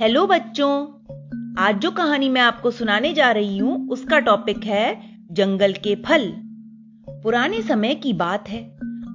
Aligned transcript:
Hello 0.00 0.26
बच्चों, 0.26 0.70
आज 1.58 1.78
जो 1.78 1.90
कहानी 1.90 2.28
मैं 2.28 2.40
आपको 2.40 2.70
सुनाने 2.70 3.12
जा 3.12 3.30
रही 3.32 3.58
हूँ, 3.58 3.88
उसका 3.88 4.18
टॉपिक 4.18 4.64
है 4.64 5.18
जंगल 5.30 5.72
के 5.72 5.94
फल। 5.94 6.26
पुराने 7.08 7.60
समय 7.62 7.94
की 7.94 8.12
बात 8.12 8.48
है, 8.48 8.62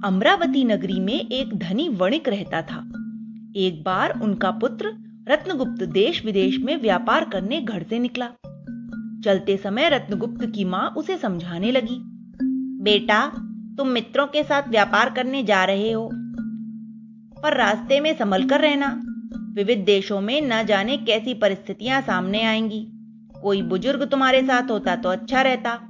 अमरावती 0.04 0.64
नगरी 0.64 1.00
में 1.00 1.12
एक 1.12 1.54
धनी 1.58 1.88
वणिक 1.88 2.28
रहता 2.28 2.62
था। 2.62 2.78
एक 3.56 3.82
बार 3.84 4.18
उनका 4.20 4.50
पुत्र 4.50 4.92
रत्नगुप्त 5.28 5.82
देश 5.82 6.24
विदेश 6.24 6.58
में 6.60 6.76
व्यापार 6.82 7.24
करने 7.24 7.60
घर 7.60 7.82
से 7.82 7.98
निकला। 7.98 8.28
चलते 9.24 9.56
समय 9.56 9.88
रत्नगुप्त 9.88 10.46
की 10.46 10.64
माँ 10.64 10.88
उसे 10.96 11.18
समझाने 11.18 11.72
लगी, 11.72 12.00
बेटा, 12.82 13.26
तुम 13.78 13.88
मित्रों 13.88 14.26
के 14.26 14.42
साथ 14.42 14.68
व्यापार 14.68 15.10
करने 15.10 15.42
जा 15.42 15.64
रहे 15.64 15.92
हो, 15.92 16.10
पर 17.42 17.56
रास्ते 17.56 18.00
में 18.00 18.14
संभल 18.18 18.48
कर 18.48 18.60
रहना। 18.60 19.00
विविध 19.54 19.78
देशों 19.78 20.20
में 20.20 20.40
न 20.42 20.66
जाने 20.66 20.96
कैसी 20.96 21.34
परिस्थितियाँ 21.34 22.00
सामने 22.00 22.42
आएँगी। 22.42 22.86
कोई 23.42 23.62
बुज़ुर्ग 23.62 24.04
तुम्हारे 24.04 24.42
साथ 24.42 24.70
होता 24.70 24.96
तो 24.96 25.08
अच्छा 25.08 25.42
रहता। 25.42 25.80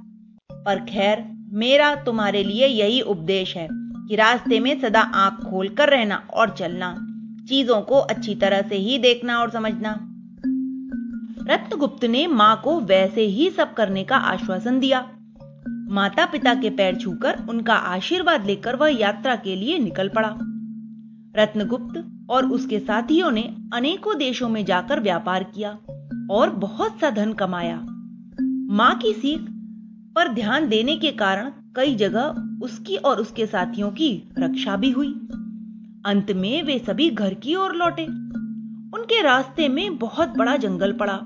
पर 0.51 0.79
खैर, 0.79 1.25
मेरा 1.53 1.95
तुम्हारे 1.95 2.43
लिए 2.43 2.67
यही 2.67 3.01
उपदेश 3.01 3.57
है 3.57 3.67
कि 3.71 4.15
रास्ते 4.15 4.59
में 4.59 4.81
सदा 4.81 5.01
आँख 5.01 5.45
खोल 5.49 5.69
कर 5.69 5.89
रहना 5.89 6.27
और 6.33 6.49
चलना, 6.49 6.95
चीज़ों 7.49 7.81
को 7.81 7.95
अच्छी 7.95 8.35
तरह 8.35 8.61
से 8.61 8.75
ही 8.75 8.97
देखना 8.97 9.39
और 9.39 9.49
समझना। 9.49 9.91
रत्नगुप्त 11.53 12.05
ने 12.05 12.27
माँ 12.27 12.61
को 12.63 12.79
वैसे 12.79 13.21
ही 13.21 13.49
सब 13.49 13.73
करने 13.73 14.03
का 14.03 14.15
आश्वासन 14.15 14.79
दिया। 14.79 15.09
माता 15.91 16.25
पिता 16.25 16.53
के 16.53 16.69
पैर 16.69 16.95
छूकर 16.95 17.45
उनका 17.49 17.73
आशीर्वाद 17.73 18.45
लेकर 18.45 18.75
वह 18.75 18.99
यात्रा 18.99 19.35
के 19.35 19.55
लिए 19.55 19.79
निकल 19.79 20.09
पड़ा। 20.09 20.37
रत्नगुप्त 21.41 22.20
और 22.31 22.45
उसके 22.45 22.79
साथियों 22.79 23.31
ने 23.31 23.55
अनेकों 23.73 24.17
देशों 24.17 24.49
में 24.49 24.65
जाकर 24.65 24.99
व्यापार 24.99 25.43
किया 25.43 25.77
और 26.31 26.49
बहुत 26.49 26.99
सा 27.01 27.09
धन 27.09 27.33
कमाया। 27.33 27.77
माँ 28.75 28.95
की 28.95 29.13
सीख 29.13 29.39
पर 30.15 30.27
ध्यान 30.27 30.69
देने 30.69 30.95
के 30.95 31.11
कारण 31.11 31.51
कई 31.75 31.95
जगह 31.95 32.35
उसकी 32.63 32.95
और 32.95 33.17
उसके 33.17 33.45
साथियों 33.45 33.89
की 33.89 34.29
रक्षा 34.39 34.75
भी 34.75 34.91
हुई। 34.91 35.11
अंत 36.05 36.31
में 36.31 36.63
वे 36.63 36.79
सभी 36.79 37.09
घर 37.09 37.33
की 37.33 37.55
ओर 37.55 37.75
लौटे। 37.75 38.05
उनके 38.93 39.21
रास्ते 39.21 39.67
में 39.69 39.97
बहुत 39.97 40.37
बड़ा 40.37 40.55
जंगल 40.55 40.93
पड़ा। 40.93 41.19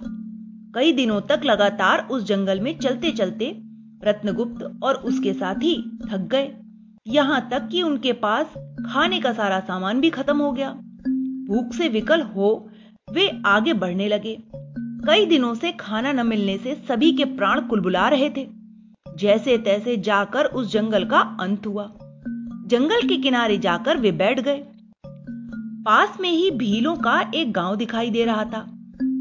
कई 0.75 0.91
दिनों 0.91 1.21
तक 1.21 1.41
लगातार 1.45 2.07
उस 2.11 2.23
जंगल 2.23 2.59
में 2.59 2.79
चलते 2.79 3.11
चलते 3.11 3.61
रत्नगुप्त 4.03 4.79
और 4.83 4.95
उसके 4.95 5.33
साथी 5.33 5.99
थक 6.11 6.17
गए। 6.17 6.51
यहाँ 7.07 7.47
तक 7.51 7.67
कि 7.67 7.81
उनके 7.81 8.13
पास 8.13 8.45
खाने 8.85 9.19
का 9.19 9.33
सारा 9.33 9.59
सामान 9.59 10.01
भी 10.01 10.09
खत्म 10.09 10.37
हो 10.37 10.51
गया। 10.51 10.79
भूख 11.47 11.73
से 11.73 11.89
विकल 11.89 12.21
हो, 12.21 12.69
वे 13.11 13.41
आगे 13.45 13.73
बढ़ने 13.73 14.07
लगे। 14.07 14.37
कई 15.07 15.25
दिनों 15.25 15.55
से 15.55 15.71
खाना 15.71 16.11
न 16.11 16.27
मिलने 16.27 16.57
से 16.57 16.75
सभी 16.87 17.11
के 17.11 17.25
प्राण 17.25 17.61
कुलबुला 17.61 18.07
रहे 18.09 18.29
थे। 18.29 18.47
जैसे 19.17 19.57
तैसे 19.57 19.97
जाकर 19.97 20.45
उस 20.45 20.71
जंगल 20.73 21.05
का 21.05 21.19
अंत 21.39 21.67
हुआ। 21.67 21.93
जंगल 22.67 23.07
के 23.07 23.17
किनारे 23.17 23.57
जाकर 23.57 23.97
वे 23.97 24.11
बैठ 24.11 24.39
गए। 24.39 24.63
पास 25.85 26.17
में 26.21 26.29
ही 26.29 26.51
भीलों 26.51 26.95
का 26.95 27.31
एक 27.35 27.51
गाँव 27.51 27.75
दिखाई 27.75 28.09
दे 28.09 28.25
रहा 28.25 28.43
था। 28.45 28.65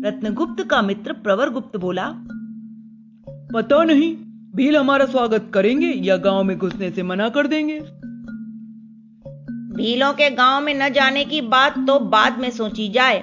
रत्नगुप्त 0.05 0.64
का 0.64 0.83
मित्र 0.83 1.12
प्रवर 1.12 1.50
गुप्त 1.50 1.77
बोला, 1.77 2.14
पता 3.55 3.84
नहीं, 3.84 4.16
भील 4.55 4.77
हमारा 4.77 5.06
स्वागत 5.06 5.50
करेंगे 5.55 5.86
या 5.86 6.16
गाँव 6.16 6.42
में 6.44 6.59
घुसने 6.59 6.91
से 6.91 7.03
मना 7.03 7.28
कर 7.28 7.47
देंगे। 7.47 7.81
भीलों 9.75 10.12
के 10.12 10.30
गाँव 10.30 10.64
में 10.64 10.75
न 10.75 10.89
जाने 10.89 11.25
की 11.25 11.41
बात 11.41 11.78
तो 11.78 11.98
बाद 12.00 12.39
में 12.39 12.50
सोची 12.50 12.89
जाए। 12.89 13.19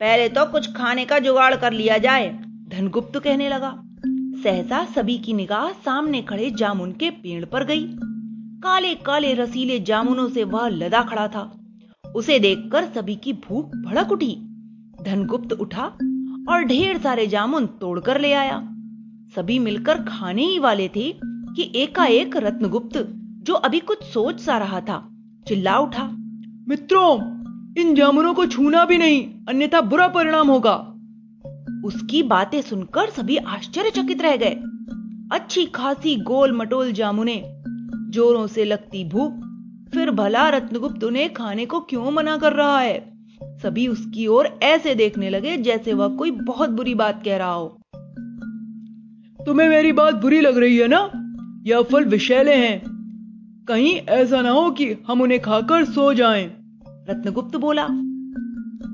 पहले 0.00 0.28
तो 0.28 0.44
कुछ 0.46 0.72
खाने 0.72 1.04
का 1.04 1.18
जुगाड़ 1.18 1.54
कर 1.54 1.72
लिया 1.72 1.98
जाए। 1.98 2.28
धनगुप्त 2.68 3.18
कहने 3.18 3.48
लगा। 3.48 3.82
सहसा 4.42 4.84
सभी 4.84 5.18
की 5.18 5.32
निगाह 5.32 5.72
सामने 5.72 6.22
खड़े 6.22 6.50
जामुन 6.50 6.92
के 6.92 7.10
पेड़ 7.10 7.44
पर 7.44 7.64
गई। 7.64 7.86
काले 8.60 8.94
काले 8.94 9.34
रसीले 9.34 9.80
जामुनों 9.80 10.28
से 10.28 10.44
वह 10.44 10.68
लदा 10.68 11.02
खड़ा 11.02 11.28
था। 11.28 11.60
उसे 12.14 12.38
देखकर 12.38 12.84
सभी 12.84 13.14
की 13.14 13.32
भूख 13.32 13.66
भड़क 13.76 14.12
उठी। 14.12 14.36
धनगुप्त 15.02 15.52
उठा 15.52 15.84
और 16.48 16.62
ढेर 16.64 16.98
सारे 16.98 17.26
जामुन 17.26 17.66
तोड़कर 17.66 18.20
ले 18.20 18.32
आया। 18.32 18.58
सभी 19.36 19.58
मिलकर 19.58 19.98
खाने 19.98 20.42
ही 20.42 20.58
वाले 20.58 20.88
थे 20.88 21.14
कि 21.26 21.72
एकाएक 21.76 22.36
रत्नगुप्त, 22.36 23.12
जो 23.42 23.54
अभी 23.54 23.80
कुछ 23.80 24.02
सोच 24.02 24.40
सा 24.40 24.58
रहा 24.58 24.80
था। 24.80 25.10
चिल्ला 25.48 25.78
उठा, 25.78 26.10
मित्रों, 26.68 27.34
इन 27.80 27.94
जामुनों 27.94 28.34
को 28.34 28.46
छूना 28.46 28.84
भी 28.84 28.98
नहीं, 28.98 29.30
अन्यथा 29.48 29.80
बुरा 29.80 30.08
परिणाम 30.08 30.48
होगा. 30.48 30.74
उसकी 31.84 32.22
बातें 32.22 32.62
सुनकर 32.62 33.10
सभी 33.10 33.36
आश्चर्यचकित 33.36 34.22
रह 34.22 34.36
गए। 34.36 34.56
अच्छी 35.32 35.64
खासी 35.64 36.16
गोल 36.16 36.56
मटोल 36.56 36.92
जामुने, 36.92 37.44
जोरों 38.10 38.46
से 38.46 38.64
लगती 38.64 39.08
भूख, 39.08 39.32
फिर 39.94 40.10
भला 40.10 40.48
रत्नगुप्त 40.48 41.04
उन्हें 41.04 41.32
खाने 41.32 41.66
को 41.66 41.80
क्यों 41.80 42.10
मना 42.10 42.36
कर 42.36 42.52
रहा 42.52 42.80
है? 42.80 43.14
सभी 43.42 43.88
उसकी 43.88 44.26
ओर 44.26 44.58
ऐसे 44.62 44.94
देखने 44.94 45.30
लगे 45.30 45.56
जैसे 45.56 45.92
वह 45.92 46.08
कोई 46.08 46.30
बहुत 46.30 46.70
बुरी 46.70 46.94
बात 46.94 47.22
कह 47.24 47.36
रहा 47.36 47.52
हो। 47.52 47.80
तुम्हें 49.46 49.68
मेरी 49.68 49.92
बात 49.92 50.14
बुरी 50.14 50.40
लग 50.40 50.58
रही 50.58 50.78
है 50.78 50.88
ना? 50.88 51.10
यह 51.66 51.82
फल 51.82 52.04
विषैले 52.04 52.54
हैं। 52.54 52.93
कहीं 53.68 53.94
ऐसा 53.94 54.40
ना 54.42 54.50
हो 54.50 54.70
कि 54.70 54.96
हम 55.08 55.20
उन्हें 55.20 55.40
खाकर 55.40 55.84
सो 55.84 56.14
जाएँ। 56.14 56.44
रत्नगुप्त 57.10 57.56
बोला 57.56 57.86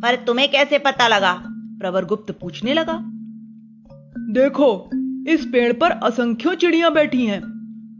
पर 0.02 0.16
तुम्हें 0.16 0.50
कैसे 0.50 0.78
पता 0.78 1.08
लगा? 1.08 1.42
प्रवर 1.80 2.04
गुप्त 2.04 2.38
पूछने 2.40 2.74
लगा 2.74 3.02
देखो 4.32 4.90
इस 5.30 5.46
पेड़ 5.46 5.72
पर 5.72 5.90
असंख्यों 5.90 6.54
चिड़ियाँ 6.54 6.92
बैठी 6.92 7.26
हैं 7.26 7.40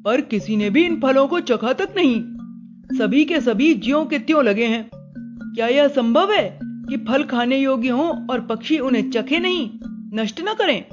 पर 0.06 0.20
किसी 0.20 0.56
ने 0.56 0.70
भी 0.70 0.84
इन 0.84 1.00
फलों 1.00 1.28
को 1.28 1.40
चखा 1.40 1.72
तक 1.72 1.88
नहीं। 1.96 2.22
सभी 2.98 3.24
के 3.24 3.40
सभी 3.40 3.74
ज्यो 3.74 4.04
के 4.04 4.18
त्यों 4.18 4.44
लगे 4.44 4.66
हैं। 4.66 4.90
क्या 5.54 5.66
यह 5.66 5.88
संभव 5.88 6.32
है 6.32 6.60
कि 6.62 6.96
फल 6.96 7.24
खाने 7.24 7.58
योग्य 7.58 7.88
हों 7.88 8.26
और 8.26 8.40
पक्षी 8.40 8.78
उन्हें 8.78 9.10
चखे 9.10 9.38
नहीं 9.38 9.70
नष्ट 10.14 10.40
न 10.40 10.54
करें? 10.54 10.84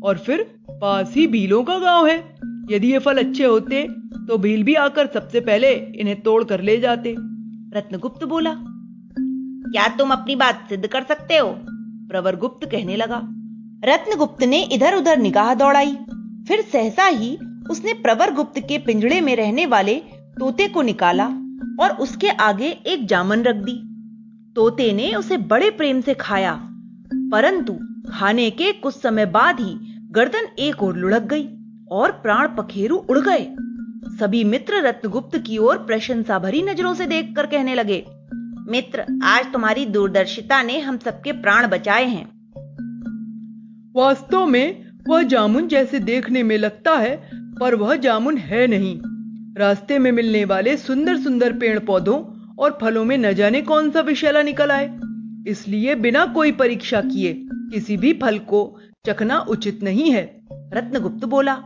और 0.00 0.18
फिर 0.18 0.54
पास 0.70 1.14
ही 1.16 1.26
भीलों 1.26 1.64
का 1.64 1.78
गाँव 1.78 2.06
है। 2.06 2.38
यदि 2.70 2.92
ये 2.92 2.98
फल 2.98 3.18
अच्छे 3.18 3.44
होते 3.44 4.01
तो 4.28 4.36
भील 4.38 4.62
भी 4.62 4.74
आकर 4.76 5.06
सबसे 5.06 5.40
पहले 5.40 5.72
इन्हें 5.72 6.20
तोड़ 6.22 6.42
कर 6.44 6.60
ले 6.62 6.76
जाते। 6.80 7.14
रत्नगुप्त 7.74 8.24
बोला, 8.24 8.54
क्या 8.56 9.86
तुम 9.98 10.10
अपनी 10.10 10.36
बात 10.36 10.66
सिद्ध 10.68 10.86
कर 10.86 11.02
सकते 11.04 11.36
हो? 11.36 11.48
प्रवर 12.08 12.36
गुप्त 12.36 12.68
कहने 12.70 12.96
लगा। 12.96 13.20
रत्नगुप्त 13.84 14.42
ने 14.44 14.62
इधर 14.72 14.94
उधर 14.94 15.18
निगाह 15.18 15.54
दौड़ाई। 15.54 15.94
फिर 16.48 16.60
सहसा 16.62 17.06
ही 17.06 17.36
उसने 17.70 17.92
प्रवर 17.94 18.32
गुप्त 18.34 18.58
के 18.58 18.78
पिंजड़े 18.78 19.20
में 19.20 19.34
रहने 19.36 19.66
वाले 19.66 19.94
तोते 20.38 20.66
को 20.68 20.82
निकाला 20.82 21.26
और 21.80 21.96
उसके 22.00 22.28
आगे 22.42 22.68
एक 22.86 23.06
जामन 23.06 23.42
रख 23.42 23.56
दी। 23.56 23.76
तोते 24.56 24.92
ने 24.92 25.14
उसे 25.14 25.36
बड़े 25.46 25.70
प्रेम 25.72 26.00
से 26.00 26.14
खाया, 26.14 26.52
परंतु 27.32 27.78
खाने 28.10 28.50
के 28.50 28.72
कुछ 28.74 28.94
समय 28.94 29.26
बाद 29.28 29.60
ही 29.60 29.74
गर्दन 30.12 30.48
एक 30.58 30.82
ओर 30.82 30.96
लुढ़क 30.96 31.22
गई 31.24 31.48
और 31.90 32.12
प्राण 32.22 32.48
पखेरु 32.56 32.96
उड़ 32.96 33.18
गए। 33.18 33.44
सभी 34.12 34.44
मित्र 34.44 34.80
रत्नगुप्त 34.82 35.38
की 35.38 35.58
ओर 35.58 35.76
प्रशंसा 35.78 36.38
भरी 36.38 36.62
नज़रों 36.62 36.94
से 36.94 37.06
देखकर 37.06 37.46
कहने 37.46 37.74
लगे 37.74 38.04
मित्र 38.68 39.04
आज 39.24 39.52
तुम्हारी 39.52 39.86
दूरदर्शिता 39.86 40.62
ने 40.62 40.78
हम 40.80 40.98
सबके 40.98 41.32
प्राण 41.32 41.66
बचाए 41.66 42.04
हैं। 42.04 42.24
वास्तव 43.96 44.46
में 44.46 44.84
वह 45.08 45.22
जामुन 45.22 45.68
जैसे 45.68 45.98
देखने 45.98 46.42
में 46.42 46.58
लगता 46.58 46.96
है 46.96 47.16
पर 47.60 47.74
वह 47.74 47.96
जामुन 47.96 48.36
है 48.36 48.66
नहीं। 48.66 49.00
रास्ते 49.58 49.98
में 49.98 50.12
मिलने 50.12 50.44
वाले 50.44 50.76
सुंदर 50.76 51.16
सुंदर 51.16 51.52
पेड़ 51.52 51.78
पौधों 51.78 52.20
और 52.58 52.78
फलों 52.82 53.04
में 53.04 53.18
न 53.18 53.32
जाने 53.32 53.62
कौन 53.62 53.90
सा 53.90 54.00
विषैला 54.00 54.42
निकल 54.42 54.70
आए। 54.70 55.00
इसलिए 55.48 55.94
बिना 55.94 56.26
कोई 56.26 56.52
परीक्षा 56.52 57.00
किए 57.00 57.32
किसी 57.50 57.96
भी 57.96 58.12
फल 58.12 58.38
को 58.38 58.78
चखना 59.06 59.38
उचित 59.40 59.82
नहीं 59.82 60.10
है। 60.10 60.24
रत्नगुप्त 60.74 61.24
बोला 61.24 61.62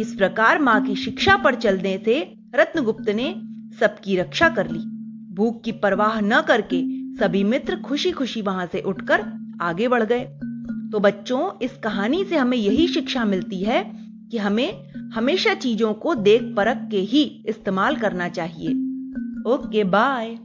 इस 0.00 0.14
प्रकार 0.14 0.58
माँ 0.58 0.80
की 0.86 0.94
शिक्षा 0.96 1.36
पर 1.36 1.54
चलने 1.54 2.02
से 2.04 2.36
रत्नगुप्त 2.54 3.10
ने 3.10 3.34
सबकी 3.80 4.16
रक्षा 4.16 4.48
कर 4.48 4.70
ली। 4.70 4.78
भूख 5.34 5.62
की 5.64 5.72
परवाह 5.72 6.20
न 6.20 6.40
करके 6.40 6.82
सभी 7.16 7.44
मित्र 7.44 7.76
खुशी 7.76 8.10
खुशी 8.10 8.42
वहाँ 8.42 8.66
से 8.66 8.80
उठकर 8.80 9.24
आगे 9.60 9.88
बढ़ 9.88 10.02
गए। 10.02 10.24
तो 10.92 11.00
बच्चों, 11.00 11.50
इस 11.62 11.72
कहानी 11.84 12.24
से 12.24 12.36
हमें 12.36 12.58
यही 12.58 12.88
शिक्षा 12.88 13.24
मिलती 13.24 13.62
है 13.62 13.84
कि 14.30 14.38
हमें 14.38 14.84
हमेशा 15.14 15.54
चीज़ों 15.54 15.94
को 15.94 16.14
देख 16.14 16.42
परख 16.42 16.88
के 16.90 16.98
ही 16.98 17.44
इस्तेमाल 17.48 17.96
करना 17.96 18.28
चाहिए। 18.28 18.68
Okay, 19.50 19.84
bye. 19.84 20.38